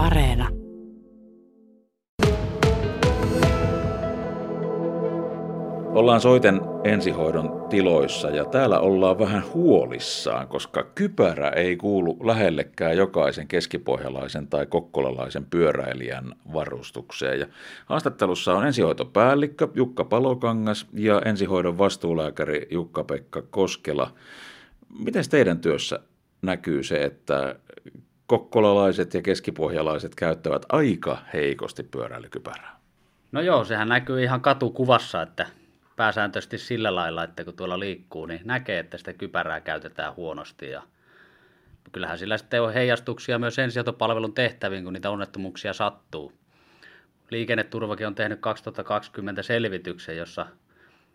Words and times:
Areena. 0.00 0.48
Ollaan 5.94 6.20
soiten 6.20 6.60
ensihoidon 6.84 7.66
tiloissa 7.68 8.30
ja 8.30 8.44
täällä 8.44 8.80
ollaan 8.80 9.18
vähän 9.18 9.42
huolissaan, 9.54 10.48
koska 10.48 10.82
kypärä 10.94 11.48
ei 11.48 11.76
kuulu 11.76 12.16
lähellekään 12.26 12.96
jokaisen 12.96 13.48
keskipohjalaisen 13.48 14.46
tai 14.46 14.66
kokkolalaisen 14.66 15.44
pyöräilijän 15.44 16.34
varustukseen. 16.52 17.40
Ja 17.40 17.46
haastattelussa 17.86 18.54
on 18.54 18.66
ensihoitopäällikkö 18.66 19.68
Jukka 19.74 20.04
Palokangas 20.04 20.86
ja 20.94 21.22
ensihoidon 21.24 21.78
vastuulääkäri 21.78 22.68
Jukka-Pekka 22.70 23.42
Koskela. 23.42 24.10
Miten 25.04 25.24
teidän 25.30 25.60
työssä 25.60 26.00
näkyy 26.42 26.82
se, 26.82 27.04
että 27.04 27.56
kokkolalaiset 28.30 29.14
ja 29.14 29.22
keskipohjalaiset 29.22 30.14
käyttävät 30.14 30.62
aika 30.68 31.18
heikosti 31.32 31.82
pyöräilykypärää? 31.82 32.80
No 33.32 33.40
joo, 33.40 33.64
sehän 33.64 33.88
näkyy 33.88 34.22
ihan 34.22 34.40
katukuvassa, 34.40 35.22
että 35.22 35.46
pääsääntöisesti 35.96 36.58
sillä 36.58 36.94
lailla, 36.94 37.24
että 37.24 37.44
kun 37.44 37.56
tuolla 37.56 37.78
liikkuu, 37.78 38.26
niin 38.26 38.40
näkee, 38.44 38.78
että 38.78 38.98
sitä 38.98 39.12
kypärää 39.12 39.60
käytetään 39.60 40.16
huonosti 40.16 40.70
ja 40.70 40.82
kyllähän 41.92 42.18
sillä 42.18 42.38
sitten 42.38 42.62
on 42.62 42.72
heijastuksia 42.72 43.38
myös 43.38 43.58
ensihoitopalvelun 43.58 44.34
tehtäviin, 44.34 44.84
kun 44.84 44.92
niitä 44.92 45.10
onnettomuuksia 45.10 45.72
sattuu. 45.72 46.32
Liikenneturvakin 47.30 48.06
on 48.06 48.14
tehnyt 48.14 48.40
2020 48.40 49.42
selvityksen, 49.42 50.16
jossa 50.16 50.46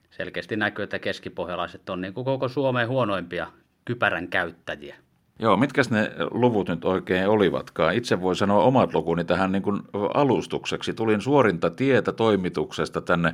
selkeästi 0.09 0.55
näkyy, 0.55 0.83
että 0.83 0.99
keskipohjalaiset 0.99 1.89
on 1.89 2.01
niin 2.01 2.13
kuin 2.13 2.25
koko 2.25 2.47
Suomeen 2.47 2.87
huonoimpia 2.87 3.47
kypärän 3.85 4.27
käyttäjiä. 4.27 5.04
Joo, 5.39 5.57
mitkä 5.57 5.81
ne 5.89 6.11
luvut 6.31 6.69
nyt 6.69 6.85
oikein 6.85 7.27
olivatkaan? 7.27 7.95
Itse 7.95 8.21
voi 8.21 8.35
sanoa 8.35 8.63
omat 8.63 8.93
lukuni 8.93 9.23
tähän 9.23 9.51
niin 9.51 9.61
kuin 9.61 9.81
alustukseksi. 10.13 10.93
Tulin 10.93 11.21
suorinta 11.21 11.69
tietä 11.69 12.11
toimituksesta 12.11 13.01
tänne 13.01 13.33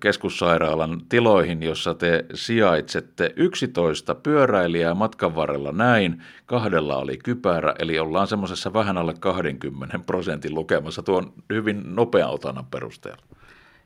keskussairaalan 0.00 1.00
tiloihin, 1.08 1.62
jossa 1.62 1.94
te 1.94 2.24
sijaitsette 2.34 3.32
11 3.36 4.14
pyöräilijää 4.14 4.94
matkan 4.94 5.34
varrella 5.34 5.72
näin, 5.72 6.22
kahdella 6.46 6.96
oli 6.96 7.18
kypärä, 7.24 7.74
eli 7.78 7.98
ollaan 7.98 8.26
semmoisessa 8.26 8.72
vähän 8.72 8.98
alle 8.98 9.14
20 9.20 9.98
prosentin 10.06 10.54
lukemassa 10.54 11.02
tuon 11.02 11.32
hyvin 11.50 11.82
nopea 11.84 12.28
otannan 12.28 12.66
perusteella. 12.66 13.22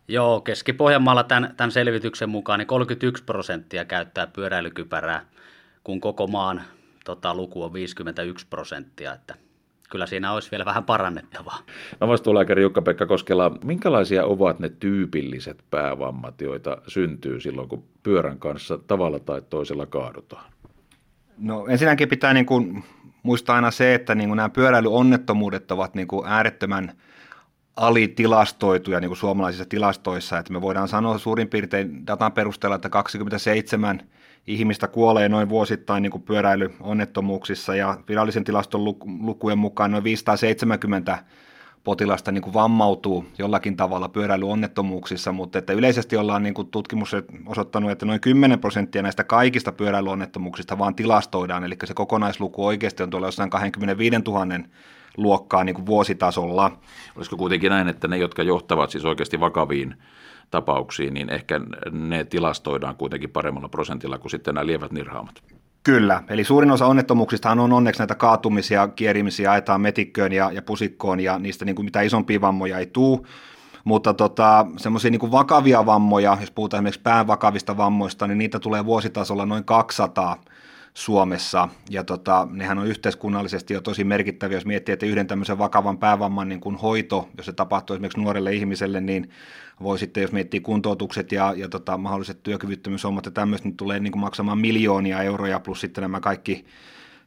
Joo, 0.08 0.40
Keski-Pohjanmaalla 0.40 1.22
tämän, 1.24 1.54
tämän 1.56 1.72
selvityksen 1.72 2.28
mukaan 2.28 2.58
niin 2.58 2.66
31 2.66 3.24
prosenttia 3.24 3.84
käyttää 3.84 4.26
pyöräilykypärää, 4.26 5.24
kun 5.84 6.00
koko 6.00 6.26
maan 6.26 6.62
tota, 7.04 7.34
luku 7.34 7.62
on 7.62 7.72
51 7.72 8.46
prosenttia, 8.50 9.14
että 9.14 9.34
kyllä 9.90 10.06
siinä 10.06 10.32
olisi 10.32 10.50
vielä 10.50 10.64
vähän 10.64 10.84
parannettavaa. 10.84 11.58
No 12.00 12.08
vastuulääkäri 12.08 12.62
Jukka-Pekka 12.62 13.06
Koskela, 13.06 13.58
minkälaisia 13.64 14.24
ovat 14.24 14.58
ne 14.58 14.68
tyypilliset 14.68 15.64
päävammat, 15.70 16.40
joita 16.40 16.76
syntyy 16.86 17.40
silloin, 17.40 17.68
kun 17.68 17.84
pyörän 18.02 18.38
kanssa 18.38 18.78
tavalla 18.78 19.18
tai 19.18 19.42
toisella 19.50 19.86
kaadutaan? 19.86 20.52
No 21.38 21.66
ensinnäkin 21.66 22.08
pitää 22.08 22.34
niin 22.34 22.46
kuin 22.46 22.84
muistaa 23.22 23.56
aina 23.56 23.70
se, 23.70 23.94
että 23.94 24.14
niin 24.14 24.28
kuin 24.28 24.36
nämä 24.36 24.48
pyöräilyonnettomuudet 24.48 25.70
ovat 25.70 25.94
niin 25.94 26.08
kuin 26.08 26.26
äärettömän 26.26 26.92
alitilastoituja 27.76 29.00
niin 29.00 29.08
kuin 29.08 29.18
suomalaisissa 29.18 29.64
tilastoissa, 29.64 30.38
että 30.38 30.52
me 30.52 30.60
voidaan 30.60 30.88
sanoa 30.88 31.18
suurin 31.18 31.48
piirtein 31.48 32.06
datan 32.06 32.32
perusteella, 32.32 32.76
että 32.76 32.88
27 32.88 34.00
ihmistä 34.46 34.88
kuolee 34.88 35.28
noin 35.28 35.48
vuosittain 35.48 36.02
niin 36.02 36.10
kuin 36.10 36.22
pyöräilyonnettomuuksissa 36.22 37.74
ja 37.74 37.96
virallisen 38.08 38.44
tilaston 38.44 38.84
lukujen 39.04 39.58
mukaan 39.58 39.90
noin 39.90 40.04
570 40.04 41.18
potilasta 41.84 42.32
niin 42.32 42.42
kuin 42.42 42.54
vammautuu 42.54 43.24
jollakin 43.38 43.76
tavalla 43.76 44.08
pyöräilyonnettomuuksissa, 44.08 45.32
mutta 45.32 45.58
että 45.58 45.72
yleisesti 45.72 46.16
ollaan 46.16 46.42
niin 46.42 46.54
kuin 46.54 46.68
tutkimus 46.68 47.16
osoittanut, 47.46 47.90
että 47.90 48.06
noin 48.06 48.20
10 48.20 48.58
prosenttia 48.58 49.02
näistä 49.02 49.24
kaikista 49.24 49.72
pyöräilyonnettomuuksista 49.72 50.78
vaan 50.78 50.94
tilastoidaan, 50.94 51.64
eli 51.64 51.76
se 51.84 51.94
kokonaisluku 51.94 52.66
oikeasti 52.66 53.02
on 53.02 53.10
tuolla 53.10 53.26
jossain 53.26 53.50
25 53.50 54.16
000 54.26 54.46
luokkaa 55.16 55.64
niin 55.64 55.74
kuin 55.74 55.86
vuositasolla. 55.86 56.78
Olisiko 57.16 57.36
kuitenkin 57.36 57.70
näin, 57.70 57.88
että 57.88 58.08
ne, 58.08 58.16
jotka 58.16 58.42
johtavat 58.42 58.90
siis 58.90 59.04
oikeasti 59.04 59.40
vakaviin 59.40 59.94
tapauksiin, 60.50 61.14
niin 61.14 61.30
ehkä 61.30 61.60
ne 61.90 62.24
tilastoidaan 62.24 62.96
kuitenkin 62.96 63.30
paremmalla 63.30 63.68
prosentilla 63.68 64.18
kuin 64.18 64.30
sitten 64.30 64.54
nämä 64.54 64.66
lievät 64.66 64.92
nirhaamat. 64.92 65.42
Kyllä, 65.82 66.22
eli 66.28 66.44
suurin 66.44 66.70
osa 66.70 66.86
onnettomuuksista 66.86 67.50
on 67.50 67.72
onneksi 67.72 68.00
näitä 68.00 68.14
kaatumisia, 68.14 68.88
kierimisiä, 68.88 69.52
ajetaan 69.52 69.80
metikköön 69.80 70.32
ja, 70.32 70.52
ja 70.52 70.62
pusikkoon 70.62 71.20
ja 71.20 71.38
niistä 71.38 71.64
niin 71.64 71.76
kuin 71.76 71.84
mitä 71.84 72.00
isompia 72.00 72.40
vammoja 72.40 72.78
ei 72.78 72.86
tule. 72.86 73.20
Mutta 73.84 74.14
tota, 74.14 74.66
semmoisia 74.76 75.10
niin 75.10 75.32
vakavia 75.32 75.86
vammoja, 75.86 76.36
jos 76.40 76.50
puhutaan 76.50 76.78
esimerkiksi 76.78 77.00
pään 77.00 77.26
vakavista 77.26 77.76
vammoista, 77.76 78.26
niin 78.26 78.38
niitä 78.38 78.58
tulee 78.58 78.84
vuositasolla 78.84 79.46
noin 79.46 79.64
200 79.64 80.36
Suomessa, 80.94 81.68
ja 81.90 82.04
tota, 82.04 82.48
nehän 82.50 82.78
on 82.78 82.86
yhteiskunnallisesti 82.86 83.74
jo 83.74 83.80
tosi 83.80 84.04
merkittäviä, 84.04 84.56
jos 84.56 84.66
miettii, 84.66 84.92
että 84.92 85.06
yhden 85.06 85.26
tämmöisen 85.26 85.58
vakavan 85.58 85.98
päävamman 85.98 86.48
niin 86.48 86.60
kuin 86.60 86.76
hoito, 86.76 87.28
jos 87.36 87.46
se 87.46 87.52
tapahtuu 87.52 87.94
esimerkiksi 87.94 88.20
nuorelle 88.20 88.54
ihmiselle, 88.54 89.00
niin 89.00 89.30
voi 89.82 89.98
sitten, 89.98 90.20
jos 90.20 90.32
miettii 90.32 90.60
kuntoutukset 90.60 91.32
ja, 91.32 91.54
ja 91.56 91.68
tota, 91.68 91.98
mahdolliset 91.98 92.42
työkyvyttömyyshommat 92.42 93.24
ja 93.24 93.30
tämmöistä, 93.30 93.68
niin 93.68 93.76
tulee 93.76 94.00
niin 94.00 94.12
kuin 94.12 94.20
maksamaan 94.20 94.58
miljoonia 94.58 95.22
euroja, 95.22 95.60
plus 95.60 95.80
sitten 95.80 96.02
nämä 96.02 96.20
kaikki 96.20 96.64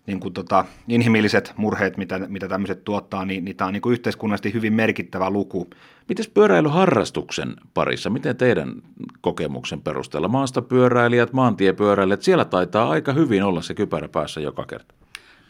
niin 0.05 0.19
kuin 0.19 0.33
tota, 0.33 0.65
inhimilliset 0.87 1.53
murheet, 1.57 1.97
mitä, 1.97 2.19
mitä 2.27 2.47
tämmöiset 2.47 2.83
tuottaa, 2.83 3.25
niin, 3.25 3.45
niin 3.45 3.55
tämä 3.55 3.67
on 3.67 3.73
niin 3.73 3.81
kuin 3.81 3.93
yhteiskunnallisesti 3.93 4.53
hyvin 4.53 4.73
merkittävä 4.73 5.29
luku. 5.29 5.69
Miten 6.09 6.25
pyöräilyharrastuksen 6.33 7.55
parissa, 7.73 8.09
miten 8.09 8.37
teidän 8.37 8.73
kokemuksen 9.21 9.81
perusteella 9.81 10.27
maastopyöräilijät, 10.27 11.33
maantiepyöräilijät, 11.33 12.21
siellä 12.21 12.45
taitaa 12.45 12.89
aika 12.89 13.13
hyvin 13.13 13.43
olla 13.43 13.61
se 13.61 13.73
kypärä 13.73 14.07
päässä 14.07 14.41
joka 14.41 14.65
kerta? 14.65 14.93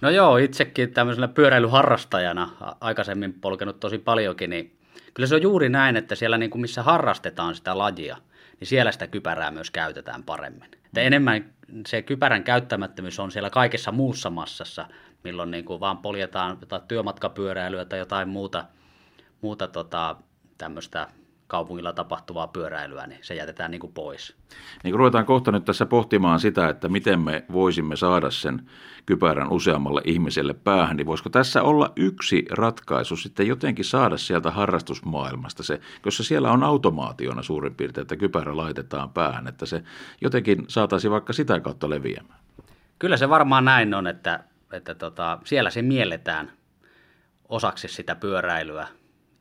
No 0.01 0.09
joo, 0.09 0.37
itsekin 0.37 0.93
tämmöisenä 0.93 1.27
pyöräilyharrastajana 1.27 2.49
aikaisemmin 2.81 3.33
polkenut 3.33 3.79
tosi 3.79 3.97
paljonkin, 3.97 4.49
niin 4.49 4.71
kyllä 5.13 5.27
se 5.27 5.35
on 5.35 5.41
juuri 5.41 5.69
näin, 5.69 5.95
että 5.95 6.15
siellä 6.15 6.37
niin 6.37 6.49
kuin 6.49 6.61
missä 6.61 6.83
harrastetaan 6.83 7.55
sitä 7.55 7.77
lajia, 7.77 8.17
niin 8.59 8.67
siellä 8.67 8.91
sitä 8.91 9.07
kypärää 9.07 9.51
myös 9.51 9.71
käytetään 9.71 10.23
paremmin. 10.23 10.69
Että 10.85 11.01
enemmän 11.01 11.53
se 11.87 12.01
kypärän 12.01 12.43
käyttämättömyys 12.43 13.19
on 13.19 13.31
siellä 13.31 13.49
kaikessa 13.49 13.91
muussa 13.91 14.29
massassa, 14.29 14.87
milloin 15.23 15.51
niin 15.51 15.65
kuin 15.65 15.79
vaan 15.79 15.97
poljetaan 15.97 16.57
jotain 16.61 16.81
työmatkapyöräilyä 16.87 17.85
tai 17.85 17.99
jotain 17.99 18.29
muuta, 18.29 18.65
muuta 19.41 19.67
tota, 19.67 20.15
tämmöistä 20.57 21.07
kaupungilla 21.47 21.93
tapahtuvaa 21.93 22.47
pyöräilyä, 22.47 23.07
niin 23.07 23.19
se 23.21 23.35
jätetään 23.35 23.71
niin 23.71 23.81
kuin 23.81 23.93
pois. 23.93 24.35
Niin 24.83 24.95
ruvetaan 24.95 25.25
kohta 25.25 25.51
nyt 25.51 25.65
tässä 25.65 25.85
pohtimaan 25.85 26.39
sitä, 26.39 26.69
että 26.69 26.89
miten 26.89 27.19
me 27.19 27.45
voisimme 27.51 27.95
saada 27.95 28.31
sen 28.31 28.69
kypärän 29.05 29.51
useammalle 29.51 30.01
ihmiselle 30.05 30.53
päähän, 30.53 30.97
niin 30.97 31.05
voisiko 31.05 31.29
tässä 31.29 31.63
olla 31.63 31.91
yksi 31.95 32.45
ratkaisu 32.51 33.15
sitten 33.15 33.47
jotenkin 33.47 33.85
saada 33.85 34.17
sieltä 34.17 34.51
harrastusmaailmasta 34.51 35.63
se, 35.63 35.79
koska 36.01 36.23
siellä 36.23 36.51
on 36.51 36.63
automaationa 36.63 37.41
suurin 37.41 37.75
piirtein, 37.75 38.01
että 38.01 38.15
kypärä 38.15 38.57
laitetaan 38.57 39.09
päähän, 39.09 39.47
että 39.47 39.65
se 39.65 39.83
jotenkin 40.21 40.65
saataisiin 40.67 41.11
vaikka 41.11 41.33
sitä 41.33 41.59
kautta 41.59 41.89
leviämään. 41.89 42.39
Kyllä 42.99 43.17
se 43.17 43.29
varmaan 43.29 43.65
näin 43.65 43.93
on, 43.93 44.07
että, 44.07 44.43
että 44.71 44.95
tota, 44.95 45.39
siellä 45.43 45.69
se 45.69 45.81
mielletään 45.81 46.51
osaksi 47.49 47.87
sitä 47.87 48.15
pyöräilyä, 48.15 48.87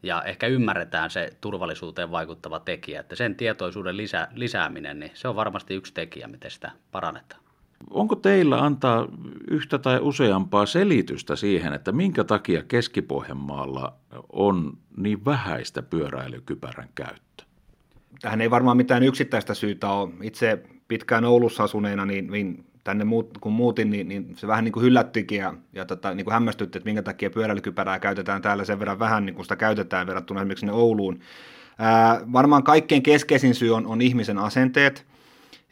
ja 0.03 0.23
ehkä 0.23 0.47
ymmärretään 0.47 1.11
se 1.11 1.31
turvallisuuteen 1.41 2.11
vaikuttava 2.11 2.61
tekijä, 2.61 3.01
että 3.01 3.17
sen 3.17 3.35
tietoisuuden 3.35 3.97
lisä, 3.97 4.29
lisääminen, 4.35 5.01
niin 5.01 5.11
se 5.15 5.29
on 5.29 5.37
varmasti 5.37 5.75
yksi 5.75 5.95
tekijä, 5.95 6.29
miten 6.29 6.51
sitä 6.51 6.71
parannetaan. 6.93 7.43
Onko 7.91 8.17
teillä 8.17 8.65
antaa 8.65 9.09
yhtä 9.51 9.79
tai 9.79 9.99
useampaa 10.01 10.67
selitystä 10.67 11.37
siihen, 11.37 11.73
että 11.73 11.93
minkä 11.93 12.25
takia 12.25 12.63
Keski-Pohjanmaalla 12.63 13.95
on 14.33 14.79
niin 14.97 15.25
vähäistä 15.25 15.83
pyöräilykypärän 15.83 16.89
käyttö? 16.95 17.45
Tähän 18.21 18.41
ei 18.41 18.51
varmaan 18.51 18.77
mitään 18.77 19.03
yksittäistä 19.03 19.55
syytä 19.55 19.91
ole. 19.91 20.11
Itse 20.23 20.63
pitkään 20.89 21.25
Oulussa 21.25 21.65
asuneena, 21.65 22.07
niin, 22.07 22.27
niin 22.27 22.65
tänne 22.85 23.05
muut, 23.05 23.39
kun 23.41 23.53
muutin, 23.53 23.91
niin, 23.91 24.09
niin 24.09 24.37
se 24.37 24.47
vähän 24.47 24.65
niin 24.65 24.73
kuin 24.73 24.87
yllättikin 24.87 25.39
ja, 25.39 25.55
ja 25.73 25.85
tota, 25.85 26.15
niin 26.15 26.25
kuin 26.25 26.33
hämmästytti, 26.33 26.79
että 26.79 26.89
minkä 26.89 27.03
takia 27.03 27.31
pyöräilykypärää 27.31 27.99
käytetään 27.99 28.43
täällä 28.43 28.65
sen 28.65 28.79
verran 28.79 28.99
vähän, 28.99 29.27
niin 29.27 29.35
kuin 29.35 29.45
sitä 29.45 29.57
käytetään 29.57 30.07
verrattuna 30.07 30.41
esimerkiksi 30.41 30.61
sinne 30.61 30.73
Ouluun. 30.73 31.21
Ää, 31.79 32.21
varmaan 32.33 32.63
kaikkein 32.63 33.03
keskeisin 33.03 33.55
syy 33.55 33.75
on, 33.75 33.87
on 33.87 34.01
ihmisen 34.01 34.39
asenteet 34.39 35.07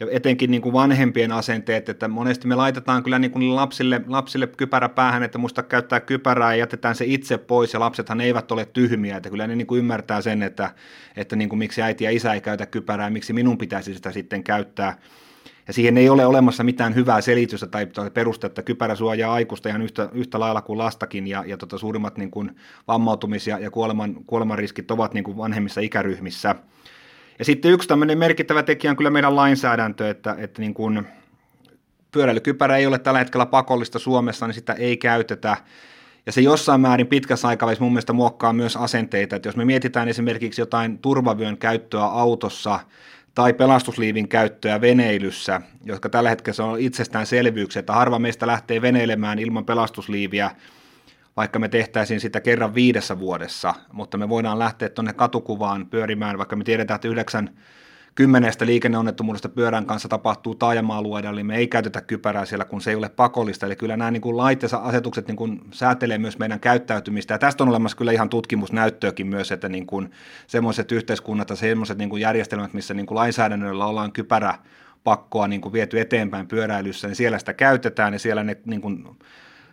ja 0.01 0.07
etenkin 0.11 0.51
niin 0.51 0.62
kuin 0.62 0.73
vanhempien 0.73 1.33
asenteet, 1.33 1.89
että 1.89 2.09
monesti 2.09 2.49
me 2.49 2.55
laitetaan 2.55 3.03
kyllä 3.03 3.19
niin 3.19 3.31
kuin 3.31 3.56
lapsille, 3.56 4.01
lapsille 4.06 4.47
kypärä 4.47 4.89
päähän, 4.89 5.23
että 5.23 5.39
muista 5.39 5.63
käyttää 5.63 6.01
kypärää 6.01 6.55
ja 6.55 6.59
jätetään 6.59 6.95
se 6.95 7.05
itse 7.05 7.39
pois 7.39 7.73
ja 7.73 7.81
lapsethan 7.81 8.21
eivät 8.21 8.53
ole 8.53 8.65
tyhmiä, 8.65 9.17
että 9.17 9.31
kyllä 9.31 9.47
ne 9.47 9.56
niin 9.56 9.67
kuin 9.67 9.79
ymmärtää 9.79 10.21
sen, 10.21 10.43
että, 10.43 10.71
että 11.17 11.37
niin 11.37 11.49
kuin 11.49 11.59
miksi 11.59 11.83
äiti 11.83 12.05
ja 12.05 12.11
isä 12.11 12.33
ei 12.33 12.41
käytä 12.41 12.67
kypärää 12.67 13.06
ja 13.06 13.11
miksi 13.11 13.33
minun 13.33 13.59
pitäisi 13.59 13.95
sitä 13.95 14.13
sitten 14.13 14.45
käyttää. 14.45 14.99
Ja 15.70 15.75
siihen 15.75 15.99
ei 15.99 16.08
ole 16.08 16.26
olemassa 16.26 16.64
mitään 16.64 16.94
hyvää 16.94 17.20
selitystä 17.20 17.67
tai 17.67 17.87
perustetta. 18.14 18.62
Kypärä 18.62 18.94
suojaa 18.94 19.32
aikuista 19.34 19.69
ihan 19.69 19.82
yhtä, 19.82 20.08
yhtä 20.12 20.40
lailla 20.40 20.62
kuin 20.62 20.78
lastakin 20.78 21.26
ja, 21.26 21.44
ja 21.46 21.56
tota, 21.56 21.78
suurimmat 21.78 22.19
niin 22.19 22.31
kuin 22.31 22.56
vammautumis- 22.88 23.49
ja, 23.49 23.58
ja 23.58 23.70
kuoleman, 23.70 24.14
kuolemanriskit 24.26 24.90
ovat 24.90 25.14
niin 25.14 25.25
kuin 25.25 25.37
vanhemmissa 25.37 25.81
ikäryhmissä. 25.81 26.55
Ja 27.38 27.44
sitten 27.44 27.70
yksi 27.70 27.88
tämmöinen 27.88 28.19
merkittävä 28.19 28.62
tekijä 28.62 28.90
on 28.90 28.96
kyllä 28.96 29.11
meidän 29.11 29.37
lainsäädäntö, 29.37 30.11
että, 30.11 30.37
että 30.38 30.61
niin 30.62 30.75
kuin 30.75 31.06
pyöräilykypärä 32.12 32.76
ei 32.76 32.87
ole 32.87 32.99
tällä 32.99 33.19
hetkellä 33.19 33.46
pakollista 33.46 33.99
Suomessa, 33.99 34.46
niin 34.46 34.55
sitä 34.55 34.72
ei 34.72 34.96
käytetä. 34.96 35.56
Ja 36.26 36.32
se 36.32 36.40
jossain 36.40 36.81
määrin 36.81 37.06
pitkässä 37.06 37.49
aikavälissä 37.49 37.84
mun 37.84 37.93
mielestä 37.93 38.12
muokkaa 38.12 38.52
myös 38.52 38.76
asenteita, 38.76 39.37
että 39.37 39.49
jos 39.49 39.56
me 39.56 39.64
mietitään 39.64 40.08
esimerkiksi 40.08 40.61
jotain 40.61 40.99
turvavyön 40.99 41.58
käyttöä 41.58 42.05
autossa 42.05 42.81
tai 43.41 43.53
pelastusliivin 43.53 44.29
käyttöä 44.29 44.81
veneilyssä, 44.81 45.61
jotka 45.85 46.09
tällä 46.09 46.31
hetkellä 46.31 46.65
on 46.65 46.81
itsestäänselvyyksiä, 46.81 47.81
että 47.81 47.93
harva 47.93 48.19
meistä 48.19 48.47
lähtee 48.47 48.83
veneilemään 48.83 49.39
ilman 49.39 49.65
pelastusliiviä, 49.65 50.51
vaikka 51.37 51.59
me 51.59 51.69
tehtäisiin 51.69 52.21
sitä 52.21 52.41
kerran 52.41 52.75
viidessä 52.75 53.19
vuodessa, 53.19 53.75
mutta 53.93 54.19
me 54.19 54.29
voidaan 54.29 54.59
lähteä 54.59 54.89
tuonne 54.89 55.13
katukuvaan 55.13 55.87
pyörimään, 55.87 56.39
vaikka 56.39 56.57
me 56.57 56.65
tiedetään, 56.65 56.97
että 56.97 57.09
yhdeksän 57.09 57.51
kymmenestä 58.15 58.67
liikenneonnettomuudesta 58.67 59.49
pyörän 59.49 59.87
kanssa 59.87 60.09
tapahtuu 60.09 60.55
taajama-alueella, 60.55 61.33
niin 61.33 61.47
me 61.47 61.57
ei 61.57 61.69
käytetä 61.69 62.01
kypärää 62.01 62.45
siellä, 62.45 62.65
kun 62.65 62.81
se 62.81 62.91
ei 62.91 62.97
ole 62.97 63.09
pakollista. 63.09 63.67
Eli 63.67 63.77
kyllä 63.77 63.97
nämä 63.97 64.11
niin 64.11 64.21
kuin 64.21 64.37
laitteessa 64.37 64.77
asetukset 64.77 65.29
niin 65.29 65.37
kuin 65.37 65.61
säätelee 65.71 66.19
myös 66.19 66.39
meidän 66.39 66.61
käyttäytymistä. 66.61 67.35
Ja 67.35 67.39
tästä 67.39 67.65
on 67.65 67.69
olemassa 67.69 67.97
kyllä 67.97 68.12
ihan 68.12 68.29
tutkimusnäyttöäkin 68.29 69.27
myös, 69.27 69.53
että 69.53 69.69
niin 69.69 69.87
kuin 69.87 70.11
semmoiset 70.47 70.93
yhteiskunnat 70.93 71.51
ja 71.51 71.57
semmoiset 71.57 71.99
niin 71.99 72.11
kuin 72.11 72.23
järjestelmät, 72.23 72.75
missä 72.75 72.95
niin 72.95 73.07
kuin 73.07 73.17
lainsäädännöllä 73.17 73.87
ollaan 73.87 74.13
kypärä 74.13 74.55
pakkoa 75.05 75.49
niin 75.49 75.61
kuin 75.61 75.73
viety 75.73 76.01
eteenpäin 76.01 76.49
pyöräilyssä, 76.49 77.09
niin 77.09 77.17
siellä 77.17 77.39
sitä 77.39 77.53
käytetään 77.53 78.13
ja 78.13 78.19
siellä 78.19 78.45
ne 78.45 78.56
niin 78.65 78.81
kuin 78.81 79.05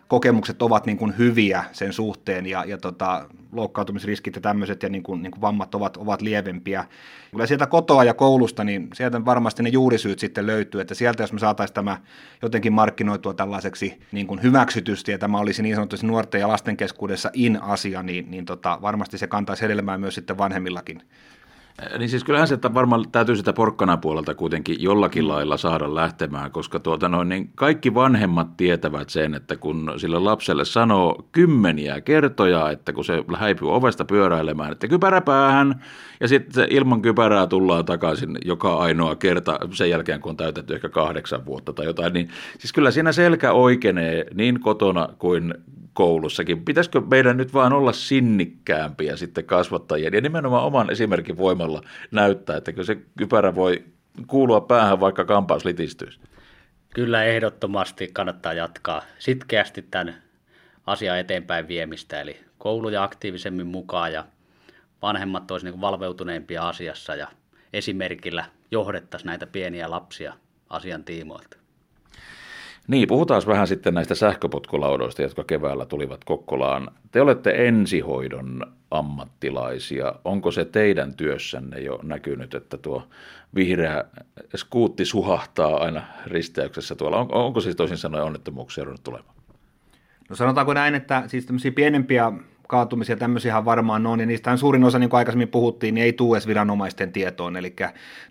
kokemukset 0.08 0.62
ovat 0.62 0.86
niin 0.86 0.98
kuin 0.98 1.18
hyviä 1.18 1.64
sen 1.72 1.92
suhteen 1.92 2.46
ja, 2.46 2.64
ja 2.64 2.78
tota, 2.78 3.28
loukkaantumisriskit 3.52 4.34
ja 4.34 4.40
tämmöiset 4.40 4.82
ja 4.82 4.88
niin 4.88 5.02
kuin, 5.02 5.22
niin 5.22 5.30
kuin 5.30 5.40
vammat 5.40 5.74
ovat, 5.74 5.96
ovat 5.96 6.22
lievempiä. 6.22 6.84
Kyllä 7.30 7.46
sieltä 7.46 7.66
kotoa 7.66 8.04
ja 8.04 8.14
koulusta, 8.14 8.64
niin 8.64 8.88
sieltä 8.94 9.24
varmasti 9.24 9.62
ne 9.62 9.68
juurisyyt 9.68 10.18
sitten 10.18 10.46
löytyy, 10.46 10.80
että 10.80 10.94
sieltä 10.94 11.22
jos 11.22 11.32
me 11.32 11.38
saataisiin 11.38 11.74
tämä 11.74 11.98
jotenkin 12.42 12.72
markkinoitua 12.72 13.34
tällaiseksi 13.34 14.00
niin 14.12 14.26
kuin 14.26 14.42
hyväksytysti 14.42 15.12
ja 15.12 15.18
tämä 15.18 15.38
olisi 15.38 15.62
niin 15.62 15.74
sanotusti 15.74 16.06
nuorten 16.06 16.40
ja 16.40 16.48
lasten 16.48 16.76
keskuudessa 16.76 17.30
in-asia, 17.32 18.02
niin, 18.02 18.30
niin 18.30 18.44
tota, 18.44 18.78
varmasti 18.82 19.18
se 19.18 19.26
kantaisi 19.26 19.62
hedelmää 19.62 19.98
myös 19.98 20.14
sitten 20.14 20.38
vanhemmillakin. 20.38 21.02
Niin 21.98 22.08
siis 22.08 22.24
kyllähän 22.24 22.48
se 22.48 22.54
että 22.54 22.74
varmaan 22.74 23.04
täytyy 23.12 23.36
sitä 23.36 23.52
porkkanapuolelta 23.52 24.34
kuitenkin 24.34 24.82
jollakin 24.82 25.24
mm. 25.24 25.28
lailla 25.28 25.56
saada 25.56 25.94
lähtemään, 25.94 26.50
koska 26.50 26.80
tuota 26.80 27.08
noin, 27.08 27.28
niin 27.28 27.50
kaikki 27.54 27.94
vanhemmat 27.94 28.56
tietävät 28.56 29.10
sen, 29.10 29.34
että 29.34 29.56
kun 29.56 29.92
sille 29.96 30.18
lapselle 30.18 30.64
sanoo 30.64 31.28
kymmeniä 31.32 32.00
kertoja, 32.00 32.70
että 32.70 32.92
kun 32.92 33.04
se 33.04 33.24
häipyy 33.36 33.74
ovesta 33.74 34.04
pyöräilemään, 34.04 34.72
että 34.72 34.88
kypäräpäähän, 34.88 35.82
ja 36.20 36.28
sitten 36.28 36.66
ilman 36.70 37.02
kypärää 37.02 37.46
tullaan 37.46 37.84
takaisin 37.84 38.38
joka 38.44 38.74
ainoa 38.74 39.16
kerta 39.16 39.58
sen 39.72 39.90
jälkeen, 39.90 40.20
kun 40.20 40.30
on 40.30 40.36
täytetty 40.36 40.74
ehkä 40.74 40.88
kahdeksan 40.88 41.46
vuotta 41.46 41.72
tai 41.72 41.86
jotain, 41.86 42.12
niin 42.12 42.28
siis 42.58 42.72
kyllä 42.72 42.90
siinä 42.90 43.12
selkä 43.12 43.52
oikeenee 43.52 44.26
niin 44.34 44.60
kotona 44.60 45.08
kuin 45.18 45.54
koulussakin. 45.98 46.64
Pitäisikö 46.64 47.00
meidän 47.00 47.36
nyt 47.36 47.54
vaan 47.54 47.72
olla 47.72 47.92
sinnikkäämpiä 47.92 49.16
sitten 49.16 49.44
kasvattajien 49.44 50.14
ja 50.14 50.20
nimenomaan 50.20 50.64
oman 50.64 50.90
esimerkin 50.90 51.36
voimalla 51.36 51.82
näyttää, 52.10 52.56
että 52.56 52.82
se 52.82 52.96
kypärä 53.18 53.54
voi 53.54 53.84
kuulua 54.26 54.60
päähän, 54.60 55.00
vaikka 55.00 55.24
kampaus 55.24 55.64
litistyisi? 55.64 56.20
Kyllä 56.94 57.24
ehdottomasti 57.24 58.10
kannattaa 58.12 58.52
jatkaa 58.52 59.02
sitkeästi 59.18 59.82
tämän 59.82 60.14
asian 60.86 61.18
eteenpäin 61.18 61.68
viemistä, 61.68 62.20
eli 62.20 62.40
kouluja 62.58 63.02
aktiivisemmin 63.02 63.66
mukaan 63.66 64.12
ja 64.12 64.24
vanhemmat 65.02 65.50
olisivat 65.50 65.74
niin 65.74 65.80
valveutuneempia 65.80 66.68
asiassa 66.68 67.14
ja 67.14 67.28
esimerkillä 67.72 68.44
johdettaisiin 68.70 69.26
näitä 69.26 69.46
pieniä 69.46 69.90
lapsia 69.90 70.32
asian 70.70 71.04
tiimoilta. 71.04 71.56
Niin, 72.88 73.08
puhutaan 73.08 73.42
vähän 73.46 73.66
sitten 73.66 73.94
näistä 73.94 74.14
sähköpotkulaudoista, 74.14 75.22
jotka 75.22 75.44
keväällä 75.44 75.86
tulivat 75.86 76.24
Kokkolaan. 76.24 76.90
Te 77.12 77.20
olette 77.20 77.68
ensihoidon 77.68 78.66
ammattilaisia. 78.90 80.14
Onko 80.24 80.50
se 80.50 80.64
teidän 80.64 81.14
työssänne 81.14 81.80
jo 81.80 82.00
näkynyt, 82.02 82.54
että 82.54 82.78
tuo 82.78 83.08
vihreä 83.54 84.04
skuutti 84.56 85.04
suhahtaa 85.04 85.76
aina 85.76 86.02
risteyksessä 86.26 86.94
tuolla? 86.94 87.18
On, 87.18 87.34
onko 87.34 87.60
siis 87.60 87.76
toisin 87.76 87.96
sanoen 87.96 88.24
onnettomuuksia 88.24 88.84
ruvennut 88.84 89.04
tulemaan? 89.04 89.34
No 90.28 90.36
sanotaanko 90.36 90.74
näin, 90.74 90.94
että 90.94 91.22
siis 91.26 91.46
tämmöisiä 91.46 91.72
pienempiä 91.72 92.32
kaatumisia 92.68 93.16
tämmöisiä 93.16 93.64
varmaan 93.64 94.06
on, 94.06 94.20
ja 94.20 94.26
niistähän 94.26 94.58
suurin 94.58 94.84
osa, 94.84 94.98
niin 94.98 95.10
kuin 95.10 95.18
aikaisemmin 95.18 95.48
puhuttiin, 95.48 95.94
niin 95.94 96.04
ei 96.04 96.12
tule 96.12 96.36
edes 96.36 96.46
viranomaisten 96.46 97.12
tietoon, 97.12 97.56
eli 97.56 97.74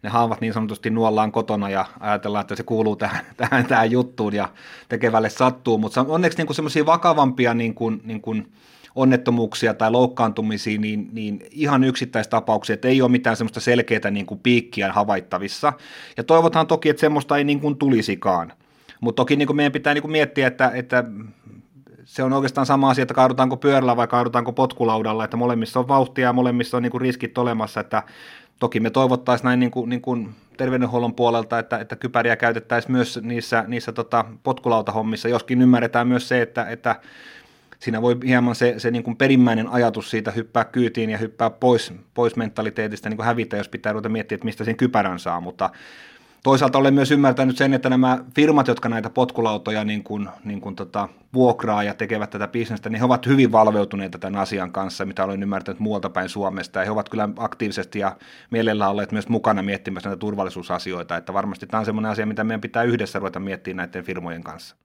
ne 0.04 0.10
haavat 0.10 0.42
niin 0.42 0.54
sanotusti 0.54 0.90
nuollaan 0.90 1.32
kotona 1.32 1.70
ja 1.70 1.86
ajatellaan, 2.00 2.42
että 2.42 2.56
se 2.56 2.64
kuuluu 2.64 2.96
tähän, 2.96 3.26
tähän, 3.38 3.66
tähän 3.66 3.92
juttuun 3.92 4.34
ja 4.34 4.50
tekevälle 4.90 5.30
sattuu, 5.30 5.78
mutta 5.78 6.06
onneksi 6.08 6.44
niin 6.44 6.56
semmoisia 6.56 6.86
vakavampia 6.86 7.54
niin 7.54 7.74
kuin, 7.74 8.02
niin 8.04 8.22
kuin 8.22 8.52
onnettomuuksia 8.96 9.74
tai 9.74 9.92
loukkaantumisia, 9.92 10.80
niin, 10.80 11.10
niin 11.12 11.46
ihan 11.52 11.84
yksittäistapauksia, 11.84 12.74
että 12.74 12.88
ei 12.88 13.02
ole 13.02 13.12
mitään 13.12 13.36
semmoista 13.36 13.60
selkeää 13.60 14.12
niin 14.12 14.26
kuin 14.26 14.40
piikkiä 14.40 14.94
havaittavissa, 14.94 15.74
ja 16.18 16.24
toivotaan 16.24 16.68
toki, 16.68 16.90
että 16.90 17.00
semmoista 17.00 17.38
ei 17.38 17.44
niin 17.44 17.60
kuin 17.60 17.78
tulisikaan. 17.78 18.54
Mutta 19.02 19.22
toki 19.22 19.36
niin 19.36 19.48
kuin 19.48 19.58
meidän 19.58 19.72
pitää 19.72 19.94
niin 19.94 20.02
kuin 20.02 20.12
miettiä, 20.12 20.48
että, 20.48 20.72
että 20.74 21.04
se 22.08 22.24
on 22.24 22.34
oikeastaan 22.34 22.66
sama 22.66 22.90
asia, 22.90 23.02
että 23.02 23.14
kaadutaanko 23.14 23.58
pyörällä 23.58 23.96
vai 23.96 24.08
kaadutaanko 24.08 24.54
potkulaudalla, 24.54 25.24
että 25.24 25.38
molemmissa 25.38 25.80
on 25.80 25.88
vauhtia 25.88 26.28
ja 26.28 26.34
molemmissa 26.34 26.78
on 26.78 26.84
niin 26.84 26.92
kuin 26.92 27.02
riskit 27.02 27.38
olemassa, 27.38 27.80
että 27.80 28.04
toki 28.60 28.80
me 28.80 28.90
toivottaisiin 28.90 29.46
näin 29.46 29.60
niin 29.60 29.72
kuin, 29.72 29.90
niin 29.90 30.02
kuin 30.02 30.30
terveydenhuollon 30.58 31.14
puolelta, 31.14 31.60
että, 31.60 31.78
että 31.78 31.96
kypäriä 31.96 32.36
käytettäisiin 32.36 32.92
myös 32.92 33.20
niissä, 33.22 33.64
niissä 33.68 33.92
tota 33.92 34.26
potkulautahommissa, 34.44 35.28
joskin 35.28 35.62
ymmärretään 35.62 36.08
myös 36.08 36.28
se, 36.28 36.42
että, 36.42 36.66
että 36.66 36.96
siinä 37.80 38.02
voi 38.02 38.18
hieman 38.26 38.56
se, 38.56 38.76
se 38.78 38.92
niin 38.92 39.04
kuin 39.04 39.18
perimmäinen 39.18 39.68
ajatus 39.68 40.10
siitä 40.10 40.32
hyppää 40.32 40.66
kyytiin 40.66 41.10
ja 41.10 41.18
hyppää 41.18 41.50
pois, 41.50 41.94
pois 42.14 42.36
mentaliteetistä 42.36 43.10
niin 43.10 43.18
kuin 43.18 43.26
hävitä, 43.26 43.58
jos 43.58 43.70
pitää 43.70 43.94
ruveta 43.94 44.10
miettiä, 44.10 44.36
että 44.36 44.46
mistä 44.46 44.64
sen 44.64 44.78
kypärän 44.78 45.20
saa, 45.20 45.42
mutta 45.42 45.70
Toisaalta 46.44 46.78
olen 46.78 46.94
myös 46.94 47.12
ymmärtänyt 47.12 47.58
sen, 47.58 47.74
että 47.74 47.90
nämä 47.90 48.20
firmat, 48.36 48.68
jotka 48.68 48.90
näitä 48.90 49.10
potkulautoja 49.10 49.84
niin 49.84 50.04
kuin, 50.04 50.30
niin 50.44 50.62
kuin 50.62 50.76
tota, 50.76 51.10
vuokraa 51.34 51.84
ja 51.84 51.94
tekevät 51.94 52.30
tätä 52.30 52.48
bisnestä, 52.48 52.90
niin 52.90 53.00
he 53.00 53.06
ovat 53.06 53.26
hyvin 53.26 53.52
valveutuneita 53.52 54.18
tämän 54.18 54.42
asian 54.42 54.72
kanssa, 54.72 55.06
mitä 55.06 55.24
olen 55.24 55.44
ymmärtänyt 55.44 55.80
muualta 55.80 56.10
päin 56.10 56.30
Suomesta. 56.30 56.80
Ja 56.80 56.86
he 56.86 56.92
ovat 56.92 57.10
kyllä 57.10 57.30
aktiivisesti 57.38 58.00
ja 58.00 58.18
mielellään 58.52 58.92
olleet 58.92 59.12
myös 59.12 59.30
mukana 59.30 59.64
miettimässä 59.64 60.10
näitä 60.10 60.20
turvallisuusasioita, 60.20 61.18
että 61.18 61.34
varmasti 61.34 61.68
tämä 61.68 61.80
on 61.80 61.86
sellainen 61.86 62.12
asia, 62.12 62.26
mitä 62.26 62.44
meidän 62.44 62.62
pitää 62.62 62.84
yhdessä 62.84 63.20
ruveta 63.20 63.40
miettimään 63.40 63.88
näiden 63.88 64.04
firmojen 64.04 64.44
kanssa. 64.44 64.76